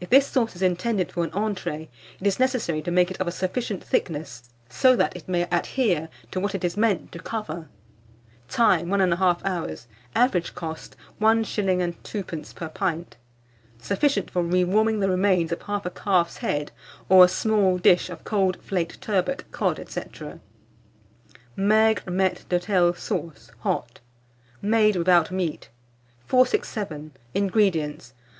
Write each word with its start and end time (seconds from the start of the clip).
If 0.00 0.10
this 0.10 0.28
sauce 0.28 0.54
is 0.54 0.62
intended 0.62 1.10
for 1.10 1.24
an 1.24 1.32
entrée, 1.32 1.88
it 2.20 2.24
is 2.28 2.38
necessary 2.38 2.82
to 2.82 2.92
make 2.92 3.10
it 3.10 3.20
of 3.20 3.26
a 3.26 3.32
sufficient 3.32 3.82
thickness, 3.82 4.48
so 4.68 4.94
that 4.94 5.16
it 5.16 5.26
may 5.28 5.42
adhere 5.50 6.08
to 6.30 6.38
what 6.38 6.54
it 6.54 6.62
is 6.62 6.76
meant 6.76 7.10
to 7.10 7.18
cover. 7.18 7.68
Time. 8.48 8.88
1 8.90 9.00
1/2 9.00 9.40
hour. 9.44 9.74
Average 10.14 10.54
cost, 10.54 10.94
1s. 11.20 11.94
2d. 12.04 12.54
per 12.54 12.68
pint. 12.68 13.16
Sufficient 13.80 14.30
for 14.30 14.40
re 14.44 14.62
warming 14.62 15.00
the 15.00 15.08
remains 15.10 15.50
of 15.50 15.58
1/2 15.58 15.92
calf's 15.96 16.36
head, 16.36 16.70
or 17.08 17.24
a 17.24 17.28
small 17.28 17.76
dish 17.76 18.08
of 18.08 18.22
cold 18.22 18.62
flaked 18.62 19.00
turbot, 19.00 19.50
cod, 19.50 19.84
&c. 19.88 20.00
MAIGRE 21.56 22.08
MAITRE 22.08 22.44
D'HOTEL 22.48 22.94
SAUCE 22.94 23.50
(HOT). 23.62 23.98
(Made 24.62 24.94
without 24.94 25.32
Meat.) 25.32 25.70
467. 26.24 27.14
INGREDIENTS. 27.34 28.14